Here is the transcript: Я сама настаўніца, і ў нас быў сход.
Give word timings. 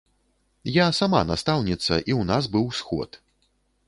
Я 0.77 0.85
сама 0.99 1.19
настаўніца, 1.31 1.83
і 1.87 1.97
ў 1.97 2.21
нас 2.31 2.43
быў 2.57 2.65
сход. 2.79 3.21